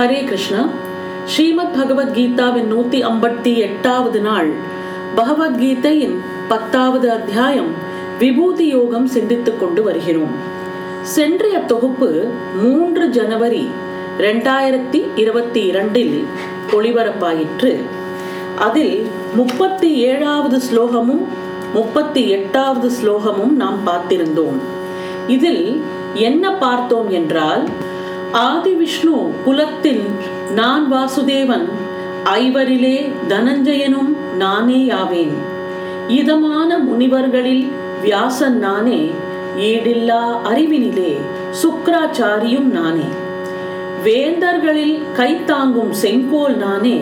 [0.00, 0.60] ஹரே கிருஷ்ணா
[1.24, 4.48] ஸ்ரீமத் பகவத்கீதாவின் நூத்தி ஐம்பத்தி எட்டாவது நாள்
[5.16, 6.14] பகவத்கீதையின்
[6.48, 7.68] பத்தாவது அத்தியாயம்
[8.18, 10.32] விபூதி யோகம் சிந்தித்துக் கொண்டு வருகிறோம்
[11.06, 12.08] சென்றைய தொகுப்பு
[12.62, 13.62] மூன்று ஜனவரி
[14.18, 16.16] ரெண்டாயிரத்தி இருபத்தி இரண்டில்
[16.70, 17.74] ஒளிபரப்பாயிற்று
[18.58, 18.96] அதில்
[19.36, 21.22] முப்பத்தி ஏழாவது ஸ்லோகமும்
[21.72, 24.58] முப்பத்தி எட்டாவது ஸ்லோகமும் நாம் பார்த்திருந்தோம்
[25.28, 25.64] இதில்
[26.20, 27.64] என்ன பார்த்தோம் என்றால்
[28.32, 30.02] ஆதி விஷ்ணு குலத்தில்
[30.54, 31.68] நான் வாசுதேவன்
[32.24, 35.32] ஐவரிலே தனஞ்சயனும் நானே யாவேன்.
[36.08, 37.68] இதமான முனிவர்களில்
[38.02, 39.10] வியாசன் நானே
[39.58, 41.16] ஈடில்லா அறிவினிலே
[41.62, 43.08] சுக்ராச்சாரியும் நானே.
[44.04, 47.00] வேந்தர்களில் கைத்தாங்கும் செங்கோல் நானே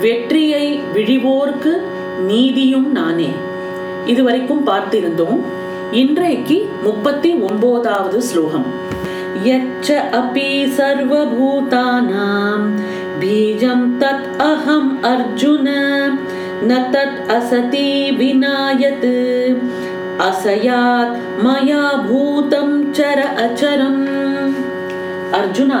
[0.00, 1.80] வெற்றியை விழிவோர்க்கு
[2.26, 3.28] நீதியும் நானே.
[4.06, 5.40] இதுவரைக்கும் பார்த்திருந்தோம்.
[5.92, 8.82] இன்றைக்கு முப்பத்தி ஒன்பதாவது ஸ்லோகம்.
[9.42, 9.88] யச்ச
[10.18, 12.66] அபி சர்வபூதானாம்
[13.20, 15.68] பீஜம் தத் அகம் அர்ஜுன
[16.68, 19.10] ந தத் அசதி வினாயத்
[20.26, 24.02] அசயாத் மயா பூதம் சர அச்சரம்
[25.38, 25.80] அர்ஜுனா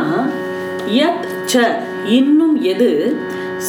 [0.94, 1.62] யத் ச
[2.16, 2.90] இன்னும் எது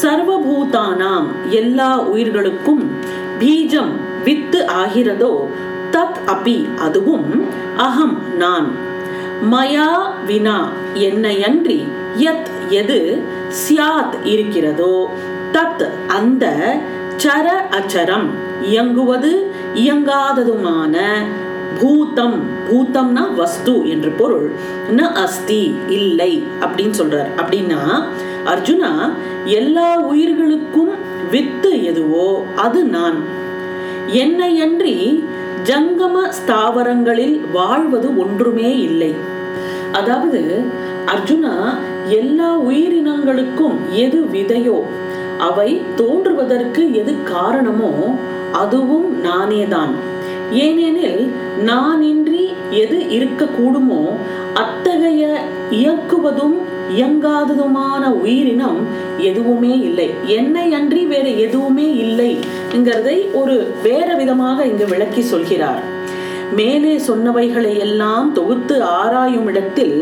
[0.01, 2.83] சர்வபூதானாம் எல்லா உயிர்களுக்கும்
[3.39, 3.93] பீஜம்
[4.25, 5.33] வித்து ஆகிறதோ
[5.95, 7.29] தத் அபி அதுவும்
[7.85, 8.67] அகம் நான்
[9.43, 11.83] மயா வினா என்னையன்றி
[12.17, 15.09] யத் எது சியாத் இருக்கிறதோ?
[15.53, 16.75] தத் அந்த
[17.17, 18.29] சர அச்சரம்
[18.63, 20.97] இயங்குவது இயங்காததுமான
[21.81, 22.43] பூதம்.
[22.69, 24.51] பூதம்னா வஸ்து என்று பொருள்.
[24.95, 27.29] ந அஸ்தி இல்லை அப்படின்னு சொல்றார்.
[27.37, 28.03] அப்படின்னா
[28.45, 29.11] அர்ஜுனா
[29.45, 30.91] எல்லா உயிர்களுக்கும்
[31.31, 32.45] வித்து எதுவோ?
[32.55, 33.15] அது நான்.
[34.13, 35.23] என்னையன்றி
[35.67, 39.11] ஜங்கம ஸ்தாவரங்களில் வாழ்வது ஒன்றுமே இல்லை.
[39.99, 40.41] அதாவது
[41.13, 41.53] அர்ஜுனா
[42.17, 44.77] எல்லா உயிரினங்களுக்கும் எது விதையோ
[45.47, 47.93] அவை தோன்றுவதற்கு எது காரணமோ
[48.61, 49.93] அதுவும் நானேதான்.
[50.65, 51.23] ஏனெனில்
[51.69, 52.43] நானின்றி
[52.83, 54.03] எது இருக்கக்கூடுமோ
[54.63, 55.23] அத்தகைய
[55.81, 56.57] இயக்குவதும்
[56.97, 58.79] இயங்காததுமான உயிரினம்
[59.29, 60.09] எதுவுமே இல்லை.
[60.37, 62.31] என்னை அன்றி வேற எதுவுமே இல்லை.
[62.75, 65.83] என்கிறதை ஒரு வேற விதமாக இங்கு விளக்கி சொல்கிறார்.
[66.55, 69.97] மேலே சொன்னவைகளை எல்லாம் தொகுத்து ஆராயும் இடத்தில்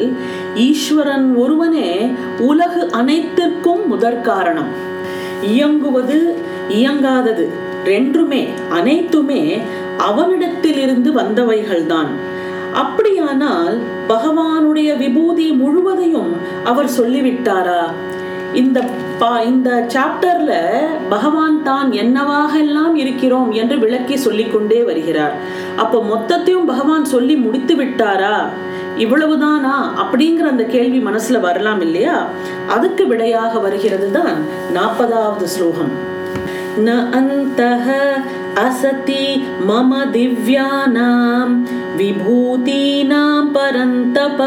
[0.56, 1.92] ஈஸ்வரன் ஒருவனே
[2.40, 4.72] உலகு அனைத்திற்கும் முதற் காரணம்
[5.52, 6.18] இயங்குவது
[6.70, 7.46] இயங்காதது
[7.86, 9.42] ரெண்டுமே அனைத்துமே
[10.10, 12.12] அவனிடத்திலிருந்து வந்தவைகள்தான்.
[12.74, 13.76] அப்படியானால்
[14.08, 16.32] பகவானுடைய விபூதி முழுவதையும்
[16.64, 17.82] அவர் சொல்லிவிட்டாரா?
[18.54, 18.80] இந்த
[19.49, 20.53] இந்த சாப்டர்ல
[21.09, 25.35] பகவான் தான் என்னவாக எல்லாம் இருக்கிறோம் என்று விளக்கி சொல்லிக்கொண்டே வருகிறார்
[25.77, 28.37] அப்போ மொத்தத்தையும் பகவான் சொல்லி முடித்து விட்டாரா
[28.99, 32.19] இவ்வளவுதானா அப்படிங்கிற அந்த கேள்வி மனசுல வரலாம் இல்லையா
[32.71, 34.37] அதுக்கு விடையாக வருகிறது தான்
[34.73, 35.93] நாற்பதாவது ஸ்லோகம்
[36.79, 37.87] न अन्तः
[38.61, 39.25] असति
[39.63, 41.49] मम दिव्यानां
[41.99, 44.41] विभूतीनां परन्तप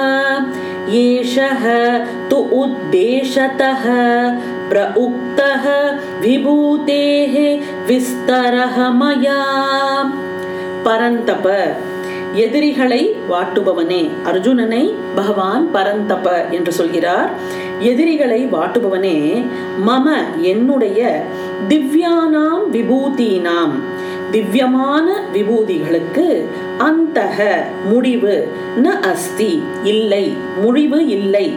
[0.97, 1.64] एषः
[2.30, 3.86] तु उद्देशतः
[4.69, 5.66] प्रउक्तः
[6.22, 7.36] विभूतेः
[7.88, 9.40] विस्तरः मया
[10.86, 11.47] பரந்தப
[12.42, 13.00] எதிரிகளை
[13.30, 14.00] வாட்டுபவனே
[14.30, 14.84] அர்ஜுனனை
[15.16, 17.30] பகவான் பரந்தப என்று சொல்கிறார்
[17.90, 19.18] எதிரிகளை வாட்டுபவனே
[19.88, 20.16] மம
[20.52, 21.02] என்னுடைய
[21.68, 23.75] திவ்யானாம் விபூதீனாம்
[24.31, 26.28] திவ்யமான விபூதிகளுக்கு
[26.86, 27.38] அந்தக
[27.90, 28.36] முடிவு
[28.78, 29.52] ந அஸ்தி
[29.86, 30.25] இல்லை
[30.58, 31.47] முடிவு இல்லை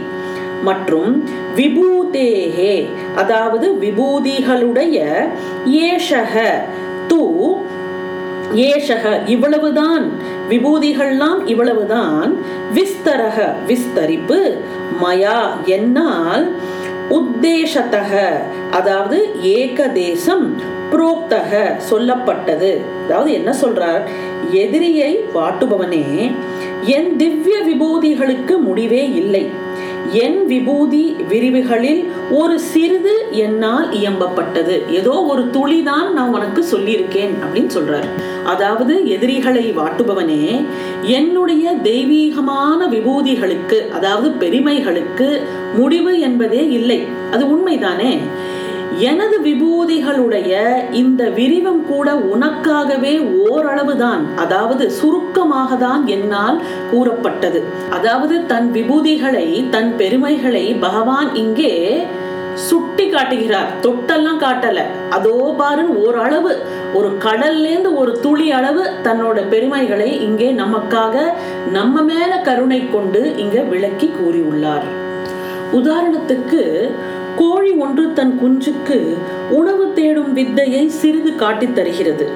[0.64, 1.24] மற்றும்
[1.56, 4.98] விபூதேகே அதாவது விபூதிகளுடைய
[5.66, 6.44] ஏஷக
[7.08, 7.58] தூ
[8.54, 10.10] ஏஷக இவ்வளவுதான்.
[10.50, 12.38] விபூதிகள்லாம் இவ்வளவுதான்.
[12.76, 14.58] விஸ்தரக விஸ்தரிப்பு
[15.04, 16.52] மயா என்னால்
[17.10, 18.28] உத்தேசத்தக
[18.72, 20.46] அதாவது ஏகதேசம்
[20.92, 22.72] புரோக்தக சொல்லப்பட்டது.
[23.06, 24.04] அதாவது என்ன சொல்றார்?
[24.52, 26.32] எதிரியை வாட்டுபவனே
[26.86, 29.50] என் திவ்ய விபூதிகளுக்கு முடிவே இல்லை.
[30.12, 34.90] என் விபூதி விரிவுகளில் ஒரு சிறிது என்னால் இயம்பப்பட்டது.
[34.90, 38.10] ஏதோ ஒரு துளிதான் நான் உனக்கு சொல்லியிருக்கேன் அப்படின்னு சொல்றார்.
[38.44, 40.66] அதாவது எதிரிகளை வாட்டுபவனே
[41.02, 45.42] என்னுடைய தெய்வீகமான விபூதிகளுக்கு அதாவது பெருமைகளுக்கு
[45.76, 47.04] முடிவு என்பதே இல்லை.
[47.32, 48.18] அது உண்மைதானே?
[49.08, 50.54] எனது விபூதிகளுடைய
[51.02, 53.14] இந்த விரிவம் கூட உனக்காகவே
[53.50, 56.58] ஓரளவுதான் அதாவது சுருக்கமாக தான் என்னால்
[56.92, 57.60] கூறப்பட்டது.
[57.98, 61.74] அதாவது தன் விபூதிகளை தன் பெருமைகளை பகவான் இங்கே
[62.68, 63.70] சுட்டி காட்டுகிறார்.
[63.84, 64.80] தொட்டெல்லாம் காட்டல.
[65.18, 66.52] அதோ பாரு ஓரளவு
[67.00, 71.16] ஒரு கடல்லேருந்து ஒரு துளி அளவு தன்னோட பெருமைகளை இங்கே நமக்காக
[71.78, 74.88] நம்ம மேல கருணை கொண்டு இங்க விளக்கி கூறியுள்ளார்.
[75.80, 76.62] உதாரணத்துக்கு
[77.40, 79.14] கோழி ஒன்று தன் குஞ்சுக்கு
[79.50, 82.30] உணவு தேடும் வித்தையை சிறிது காட்டித் தருகிறது.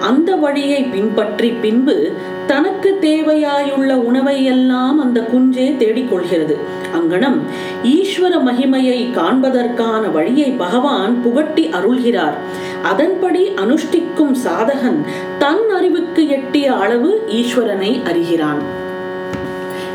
[0.00, 2.12] அந்த வழியை பின்பற்றி பின்பு
[2.46, 6.56] தனக்கு தேவையாயுள்ள உணவை எல்லாம் அந்த குஞ்சே தேடிக்கொள்கிறது
[6.96, 7.38] அங்கனம்
[7.84, 12.34] ஈஸ்வர மகிமையை காண்பதற்கான வழியை பகவான் புகட்டி அருள்கிறார்.
[12.82, 15.04] அதன்படி அனுஷ்டிக்கும் சாதகன்
[15.38, 18.62] தன் அறிவுக்கு எட்டிய அளவு ஈஸ்வரனை அறிகிறான்.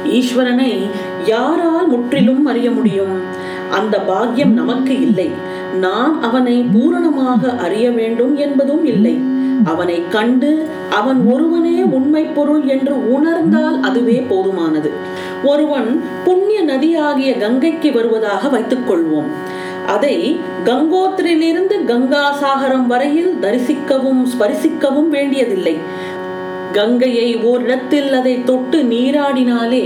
[0.06, 0.90] ஈஸ்வரனை
[1.26, 3.44] யாரால் முற்றிலும் அறிய முடியும்?
[3.76, 5.30] அந்த பாக்கியம் நமக்கு இல்லை.
[5.80, 9.16] நாம் அவனை பூரணமாக அறிய வேண்டும் என்பதும் இல்லை.
[9.66, 10.52] அவனை கண்டு
[10.90, 14.90] அவன் ஒருவனே உண்மை பொருள் என்று உணர்ந்தால் அதுவே போதுமானது.
[15.44, 15.90] ஒருவன்
[16.24, 19.30] புண்ணிய நதியாகிய கங்கைக்கு வருவதாக வைத்துக் கொள்வோம்.
[19.88, 25.76] அதை கங்கோத்திரிலிருந்து கங்காசாகரம் வரையில் தரிசிக்கவும் ஸ்பரிசிக்கவும் வேண்டியதில்லை.
[26.72, 29.86] கங்கையை ஓரிடத்தில் அதை தொட்டு நீராடினாலே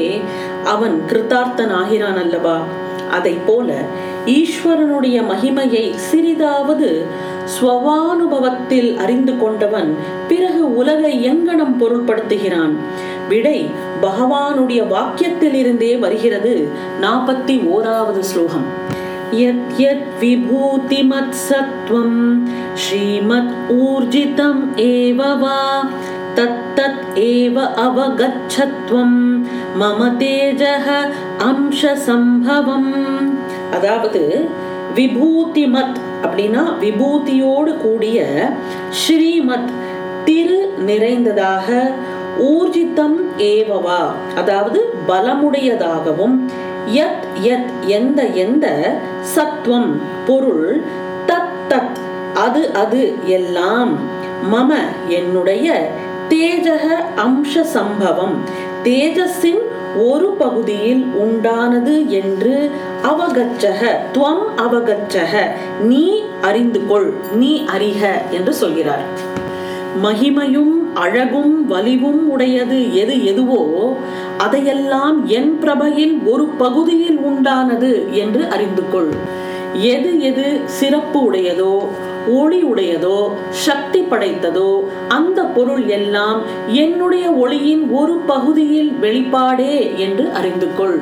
[0.65, 2.57] அவன் கிருத்தார்த்தன் ஆகிறான் அல்லவா?
[3.10, 3.70] அதை போல
[4.34, 6.88] ஈஸ்வரனுடைய மகிமையை சிறிதாவது
[7.54, 9.90] ஸ்வவானுபவத்தில் அறிந்து கொண்டவன்
[10.28, 12.74] பிறகு உலகை எங்கனம் பொருள்படுத்துகிறான்
[13.28, 13.58] விடை
[14.02, 16.54] பகவானுடைய வாக்கியத்தில் இருந்தே வருகிறது
[17.00, 18.68] நாற்பத்தி ஓராவது ஸ்லோகம்
[19.34, 22.10] यत् यत् विभूतिमत्सत्त्वं
[22.76, 25.56] श्रीमत् ऊर्जितम् एव वा
[26.38, 29.12] तत्तत् एव अवगच्छत्वं
[29.80, 30.88] मम तेजः
[31.44, 32.90] அம்சசம்பவம்
[33.74, 34.22] அதாவது
[34.94, 38.18] விபூதிமத் அப்படின்னா விபூதியோடு கூடிய
[39.00, 39.72] ஸ்ரீமத்
[40.24, 41.68] திரு நிறைந்ததாக
[42.48, 43.18] ஊர்ஜிதம்
[43.48, 44.02] ஏவவா
[44.34, 44.78] அதாவது
[45.08, 46.36] பலமுடையதாகவும்
[46.94, 48.66] யத் யத் எந்த எந்த
[49.34, 49.90] சத்வம்
[50.26, 50.68] பொருள்
[51.26, 52.00] தத் தத்
[52.38, 53.92] அது அது எல்லாம்
[54.52, 54.70] மம
[55.18, 55.66] என்னுடைய
[56.31, 56.85] தேஜக
[57.23, 58.35] அம்ச சம்பவம்
[58.83, 59.61] தேஜஸின்
[60.07, 62.53] ஒரு பகுதியில் உண்டானது என்று
[63.11, 63.81] அவகச்சக
[64.13, 65.33] துவம் அவகச்சக
[65.81, 66.03] நீ
[66.41, 69.05] அறிந்து கொள் நீ அறிக என்று சொல்கிறார்.
[70.03, 73.63] மகிமையும் அழகும் வலிவும் உடையது எது எதுவோ
[74.37, 77.91] அதையெல்லாம் என் பிரபையில் ஒரு பகுதியில் உண்டானது
[78.23, 79.11] என்று அறிந்து கொள்.
[79.73, 81.87] எது எது சிறப்பு உடையதோ
[82.27, 90.99] ஒளி உடையதோ சக்தி படைத்ததோ அந்த பொருள் எல்லாம் என்னுடைய ஒளியின் ஒரு பகுதியில் வெளிப்பாடே என்று அறிந்து கொள்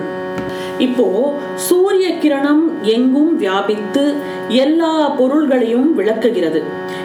[0.78, 4.16] இப்போ சூரிய கிரணம் எங்கும் வியாபித்து
[4.48, 6.64] எல்லா பொருள்களையும் விளக்குகிறது.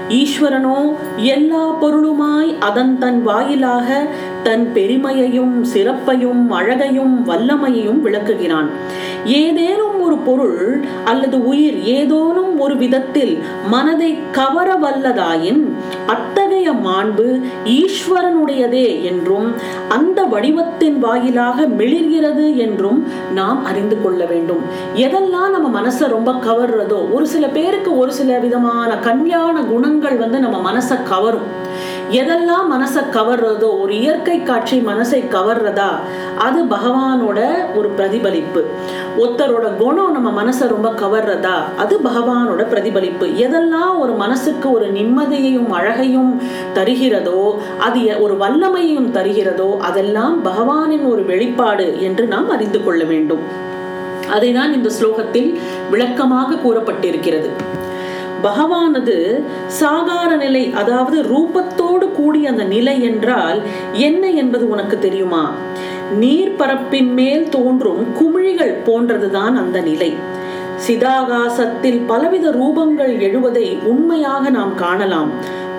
[0.08, 4.06] ஈஸ்வரனோ எல்லா பொருளுமாய் அதன் தன் வாயிலாக
[4.42, 8.68] தன் பெருமையையும் சிறப்பையும் அழகையும் வல்லமையையும் விளக்குகிறான்.
[9.24, 15.60] ஏதேனும் ஒரு பொருள் அல்லது உயிர் ஏதோனும் ஒரு விதத்தில் மனதை கவர வல்லதாயின்
[16.06, 17.26] அத்தகைய மாண்பு
[17.64, 19.48] ஈஸ்வரனுடையதே என்றும்
[19.88, 24.62] அந்த வடிவத்தின் வாயிலாக மிளிர்கிறது என்றும் நாம் அறிந்து கொள்ள வேண்டும்.
[24.96, 30.72] எதெல்லாம் நம்ம மனசை ரொம்ப கவர்றதோ ஒரு சில பேருக்கு ஒரு சில விதமான கல்யாண குணங்கள் வந்து நம்ம
[30.72, 31.48] மனசை கவரும்.
[32.18, 35.88] எதெல்லாம் மனசை கவர்றதோ ஒரு இயற்கை காட்சி மனசை கவர்றதா
[36.38, 37.38] அது பகவானோட
[37.74, 38.62] ஒரு பிரதிபலிப்பு.
[39.22, 43.26] ஒருத்தரோட குணம் நம்ம மனசை ரொம்ப கவர்றதா அது பகவானோட பிரதிபலிப்பு.
[43.46, 46.32] எதெல்லாம் ஒரு மனசுக்கு ஒரு நிம்மதியையும் அழகையும்
[46.74, 47.42] தருகிறதோ
[47.78, 53.44] அது ஒரு வல்லமையையும் தருகிறதோ அதெல்லாம் பகவானின் ஒரு வெளிப்பாடு என்று நாம் அறிந்து கொள்ள வேண்டும்.
[54.36, 55.50] அதைதான் இந்த ஸ்லோகத்தில்
[55.90, 57.50] விளக்கமாக கூறப்பட்டிருக்கிறது.
[58.42, 59.42] பகவானது
[59.80, 65.50] சாகார நிலை அதாவது ரூபத்தோடு கூடிய அந்த நிலை என்றால் என்ன என்பது உனக்கு தெரியுமா?
[66.20, 70.14] நீர்பரப்பின் மேல் தோன்றும் குமிழிகள் போன்றதுதான் அந்த நிலை.
[70.88, 75.30] சிதாகாசத்தில் பலவித ரூபங்கள் எழுவதை உண்மையாக நாம் காணலாம்.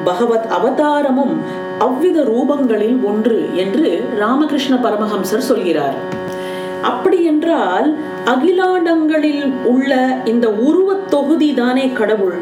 [0.03, 1.35] பகவத் அவதாரமும்
[1.79, 5.95] அவ்வித ரூபங்களில் ஒன்று என்று ராமகிருஷ்ண பரமஹம்சர் சொல்கிறார்.
[6.83, 7.87] அப்படி என்றால்
[8.25, 12.35] அகிலாண்டங்களில் உள்ள இந்த உருவத் தொகுதி தானே கடவுள்?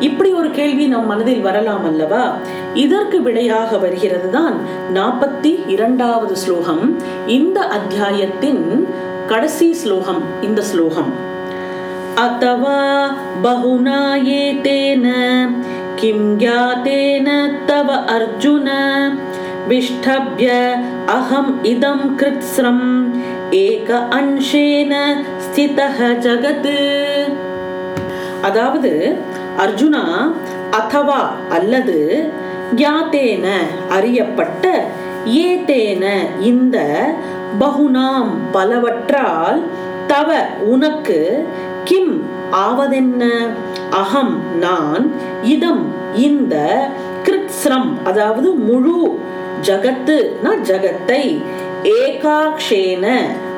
[0.00, 2.24] இப்படி ஒரு கேள்வி நம் மனதில் வரலாம் அல்லவா?
[2.74, 4.56] இதற்கு விடையாக வருகிறது தான்
[4.94, 8.64] நாற்பத்தி இரண்டாவது ஸ்லோகம் இந்த அத்தியாயத்தின்
[9.26, 11.12] கடைசி ஸ்லோகம் இந்த ஸ்லோகம்.
[12.16, 12.80] அத்தவா
[13.42, 15.06] பகுனாயே தேன
[15.96, 17.28] கிம் யாத்தேன
[17.66, 18.68] தவ அர்ஜுன
[19.69, 20.47] विष्ठभ्य
[21.11, 22.85] अहम् इदं कृत्स्रम्
[23.59, 24.93] ஏக அன்ஷேன
[25.43, 26.75] ஸ்திதஹ ஜகத்
[28.43, 28.91] அதாவது
[29.63, 30.03] அர்ஜுனா
[30.77, 31.21] அத்தவா
[31.55, 31.97] அல்லது
[32.79, 33.45] யாத்தேன
[33.95, 34.65] அறியப்பட்ட
[35.45, 36.03] ஏதேன
[36.49, 36.77] இந்த
[37.59, 39.59] பகுனாம் பலவற்றால்
[40.11, 40.29] தவ
[40.67, 41.19] உனக்கு
[41.89, 42.15] கிம்
[42.59, 43.23] ஆவதென்ன
[43.99, 45.05] அகம் நான்
[45.47, 45.83] இதம்
[46.23, 46.55] இந்த
[47.64, 48.96] கிருத்ஸ்ரம் அதாவது முழு
[49.66, 51.20] ஜகத்துனா ஜகத்தை
[52.00, 53.04] ஏகாக்ஷேன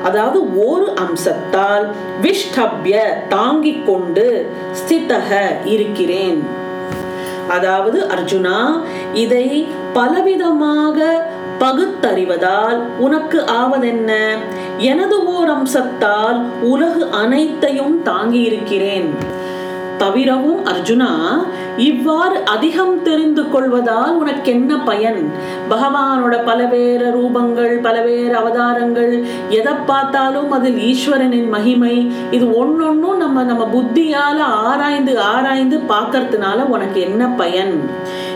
[0.09, 1.87] அதாவது ஒரு அம்சத்தால்
[2.23, 2.97] விஷ்டப்ய
[3.29, 4.27] தாங்கிக் கொண்டு
[4.81, 5.31] ஸ்திதக
[5.75, 6.39] இருக்கிறேன்.
[7.49, 8.59] அதாவது அர்ஜுனா
[9.25, 9.47] இதை
[9.97, 10.99] பலவிதமாக
[11.63, 14.13] பகுத்தறிவதால் உனக்கு ஆவதென்ன?
[14.91, 16.39] எனது ஓர் அம்சத்தால்
[16.73, 19.09] உலகு அனைத்தையும் தாங்கி இருக்கிறேன்
[19.99, 21.11] தவிரவும் அர்ஜுனா
[21.77, 25.33] இவ்வாறு அதிகம் தெரிந்து கொள்வதால் உனக்கு என்ன பயன்?
[25.71, 32.13] பகவானோட பலவேற ரூபங்கள் பலவேற அவதாரங்கள் எதை பார்த்தாலும் அதில் ஈஸ்வரனின் மகிமை.
[32.31, 37.91] இது ஒன்னொன்னும் நம்ம நம்ம புத்தியால ஆராய்ந்து ஆராய்ந்து பார்க்கறதுனால உனக்கு என்ன பயன்?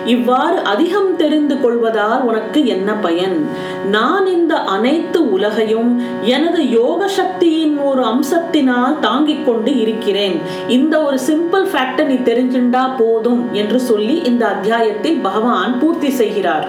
[0.07, 3.49] இவ்வாறு அதிகம் தெரிந்து கொள்வதால் உனக்கு என்ன பயன்?
[3.90, 10.40] நான் இந்த அனைத்து உலகையும் எனது யோக சக்தியின் ஒரு அம்சத்தினால் தாங்கிக் கொண்டு இருக்கிறேன்.
[10.69, 16.69] இந்த ஒரு சிம்பிள் ஃபேக்டர் நீ தெரிஞ்சுண்டா போதும் என்று சொல்லி இந்த அத்தியாயத்தை பகவான் பூர்த்தி செய்கிறார்.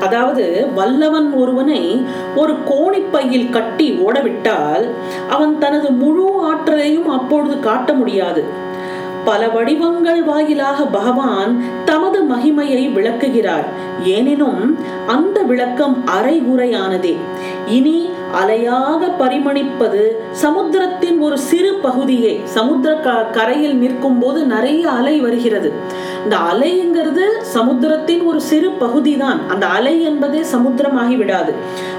[0.00, 4.88] அதாவது வல்லவன் ஒருவனை ஒரு கோணிப்பையில் கட்டி ஓடவிட்டால்
[5.28, 8.44] அவன் தனது முழு ஆற்றலையும் அப்பொழுது காட்ட முடியாது.
[9.24, 13.64] பல வடிவங்கள் வாயிலாக பகவான் தமது மகிமையை விளக்குகிறார்.
[14.02, 17.16] எனினும் அந்த விளக்கம் அரைகுறையானதே.
[17.66, 18.08] இனி
[18.44, 22.40] அலையாக பரிமணிப்பது சமுத்திரத்தின் ஒரு சிறு பகுதியை.
[22.44, 25.72] சமுத்திர க- கரையில் நிற்கும் போது நிறைய அலை வருகிறது.
[26.24, 31.54] இந்த அலைங்கிறது சமுத்திரத்தின் ஒரு சிறு பகுதி தான் அந்த அலை என்பதே சமுத்திரமாகி விடாது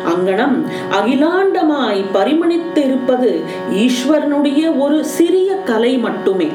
[0.08, 3.42] அங்கனம் அகிலாண்டமாய் பரிமணித்து இருப்பது
[3.74, 6.48] ஈஸ்வரனுடைய ஒரு சிறிய கலை மட்டுமே.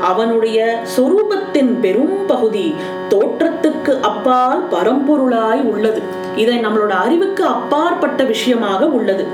[0.00, 2.74] அவனுடைய சொரூபத்தின் பெரும் பகுதி
[3.08, 6.02] தோற்றத்துக்கு அப்பால் பரம்பொருளாய் உள்ளது.
[6.36, 9.26] இதை நம்மளோட அறிவுக்கு அப்பாற்பட்ட விஷயமாக உள்ளது.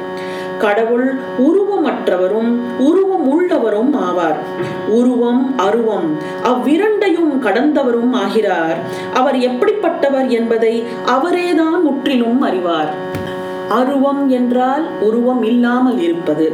[0.59, 4.37] கடவுள் உருவமற்றவரும் உருவம் உள்ளவரும் ஆவார்.
[4.88, 8.76] உருவம் அருவம் அவ்விரண்டையும் கடந்தவரும் ஆகிறார்.
[9.14, 12.94] அவர் எப்படிப்பட்டவர் என்பதை அவரேதான் முற்றிலும் அறிவார்.
[13.68, 16.52] அருவம் என்றால் உருவம் இல்லாமல் இருப்பது.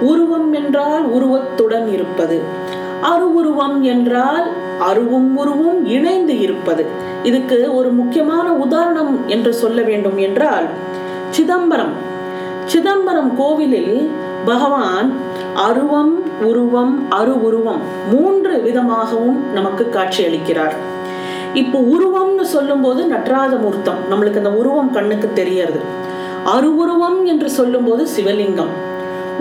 [0.00, 2.42] உருவம் என்றால் உருவத்துடன் இருப்பது.
[3.02, 4.46] அருவுருவம் என்றால்
[4.80, 6.86] அருவும் உருவும் இணைந்து இருப்பது.
[7.22, 10.64] இதுக்கு ஒரு முக்கியமான உதாரணம் என்று சொல்ல வேண்டும் என்றால்
[11.30, 11.92] சிதம்பரம்.
[12.64, 14.10] சிதம்பரம் கோவிலில்
[14.44, 15.12] பகவான்
[15.54, 20.72] அருவம் உருவம் அருவுருவம் மூன்று விதமாகவும் நமக்கு காட்சியளிக்கிறார்.
[21.54, 25.80] இப்போ உருவம்னு சொல்லும்போது நடராஜமூர்த்தம் நம்மளுக்கு அந்த உருவம் கண்ணுக்கு தெரியறது.
[26.44, 28.72] அருவுருவம் என்று சொல்லும்போது சிவலிங்கம்.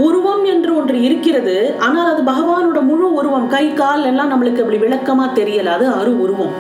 [0.06, 1.76] உருவம் என்று ஒன்று இருக்கிறது.
[1.80, 3.48] ஆனால் அது பகவானோட முழு உருவம்.
[3.48, 5.72] கை கால் எல்லாம் நம்மளுக்கு அப்படி விளக்கமா தெரியல.
[5.78, 6.54] அது அரு உருவம்.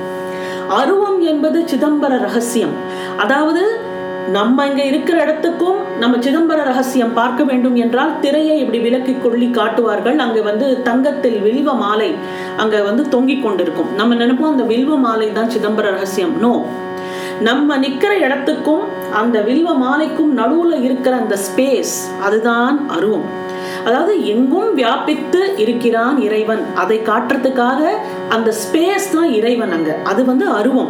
[0.70, 2.74] அருவம் என்பது சிதம்பர ரகசியம்.
[3.17, 3.62] அதாவது
[4.32, 10.17] நம்ம இங்க இருக்கிற இடத்துக்கும் நம்ம சிதம்பர ரகசியம் பார்க்க வேண்டும் என்றால் திரையை இப்படி விலக்கி கொள்ளி காட்டுவார்கள்.
[10.20, 12.10] அங்க வந்து தங்கத்தில் வில்வ மாலை
[12.58, 13.94] அங்க வந்து தொங்கிக் கொண்டிருக்கும்.
[13.96, 16.36] நம்ம நினைப்போம் அந்த வில்வ மாலை தான் சிதம்பர ரகசியம்.
[16.39, 16.53] நோ
[17.41, 23.46] நம்ம நிக்கிற இடத்துக்கும் அந்த வில்வ மாலைக்கும் நடுவுல இருக்கிற அந்த ஸ்பேஸ் அதுதான் அருவம்.
[23.86, 26.65] அதாவது எங்கும் வியாபித்து இருக்கிறான் இறைவன்.
[26.75, 27.79] அதை காட்டுறதுக்காக
[28.29, 29.98] அந்த ஸ்பேஸ் தான் இறைவன் அங்க.
[30.03, 30.89] அது வந்து அருவம்.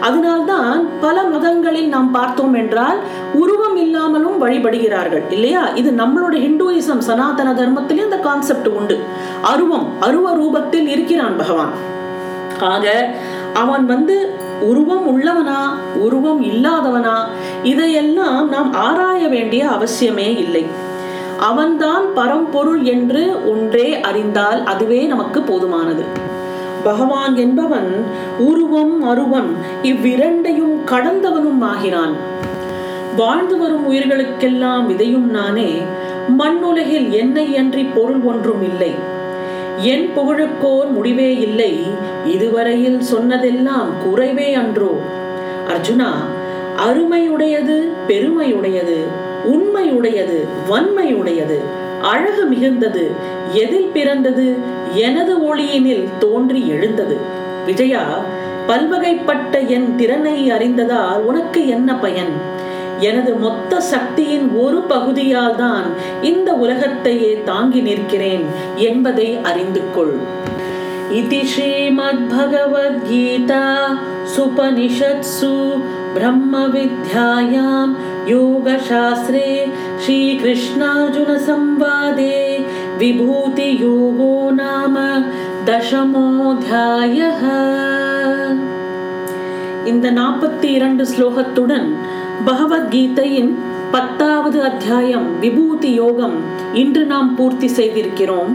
[0.00, 2.98] அதனால்தான் பல மதங்களில் நாம் பார்த்தோம் என்றால்
[3.32, 5.22] உருவம் இல்லாமலும் வழிபடுகிறார்கள்.
[5.30, 5.68] இல்லையா?
[5.68, 8.98] இது நம்மளோட ஹிந்துயிசம் சனாதன தர்மத்திலே இந்த கான்செப்ட் உண்டு.
[9.42, 11.70] அருவம் அருவ ரூபத்தில் இருக்கிறான் பகவான்.
[12.60, 13.14] ஆக
[13.54, 15.60] அவன் வந்து உருவம் உள்ளவனா
[15.96, 17.16] உருவம் இல்லாதவனா?
[17.62, 20.66] இதையெல்லாம் நாம் ஆராய வேண்டிய அவசியமே இல்லை.
[21.40, 26.02] அவன்தான் பரம்பொருள் என்று ஒன்றே அறிந்தால் அதுவே நமக்கு போதுமானது.
[26.84, 28.04] பகவான் என்பவன்
[28.38, 32.14] உருவம் அருவம் இவ்விரண்டையும் கடந்தவனும் ஆகிறான்
[33.16, 35.82] வாழ்ந்து வரும் உயிர்களுக்கெல்லாம் இதையும் நானே
[36.38, 38.94] மண்ணுலகில் என்னை அன்றி பொருள் ஒன்றும் இல்லை.
[39.82, 41.82] என் புகழுக்கோர் முடிவே இல்லை.
[42.26, 45.00] இதுவரையில் சொன்னதெல்லாம் குறைவே அன்றோ?
[45.66, 46.10] அர்ஜுனா
[46.76, 48.98] அருமையுடையது பெருமையுடையது
[49.44, 51.60] உண்மையுடையது வன்மையுடையது
[52.02, 53.10] அழகு மிகுந்தது
[53.52, 54.56] எதில் பிறந்தது
[54.94, 57.16] எனது ஒளியினில் தோன்றி எழுந்தது.
[57.66, 58.24] விஜயா
[58.68, 62.66] பல்வகைப்பட்ட என் திறனை அறிந்ததால் உனக்கு என்ன பயன்?
[63.07, 65.85] எனது மொத்த சக்தியின் ஒரு பகுதியால் தான்
[66.23, 68.45] இந்த உலகத்தையே தாங்கி நிற்கிறேன்
[68.87, 70.17] என்பதை அறிந்து கொள்
[71.13, 71.41] इति
[72.33, 73.63] श्रीमद्भगवद्गीता
[74.33, 75.51] सुपनिषत्सु
[76.15, 77.87] ब्रह्मविद्यायां
[78.29, 79.47] योगशास्त्रे
[80.03, 82.37] श्रीकृष्णार्जुनसंवादे
[82.99, 84.95] विभूतियोगो नाम
[85.67, 87.41] दशमोऽध्यायः
[89.89, 91.87] இந்த நாற்பத்தி இரண்டு ஸ்லோகத்துடன்
[92.46, 93.54] பகவத்கீதையின்
[93.90, 96.32] பத்தாவது அத்தியாயம் விபூதி யோகம்
[96.74, 98.52] இன்று நாம் பூர்த்தி செய்திருக்கிறோம்.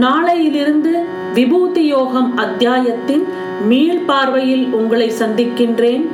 [0.00, 0.92] நாளையிலிருந்து
[1.34, 3.24] விபூதி யோகம் அத்தியாயத்தின்
[3.68, 6.06] மீள் பார்வையில் உங்களை சந்திக்கின்றேன்.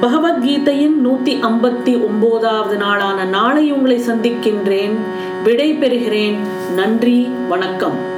[0.00, 4.92] பகவத்கீதையின் நூத்தி ஐம்பத்தி ஒன்பதாவது நாளான நாளை உங்களை சந்திக்கின்றேன்.
[5.44, 6.36] விடை பெறுகிறேன்
[6.74, 8.13] நன்றி வணக்கம்.